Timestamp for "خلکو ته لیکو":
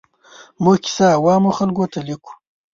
1.57-2.31